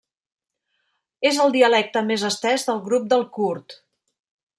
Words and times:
És 1.31 1.37
el 1.43 1.53
dialecte 1.55 2.03
més 2.07 2.23
estès 2.31 2.65
del 2.71 2.81
grup 2.87 3.05
del 3.13 3.27
kurd. 3.37 3.77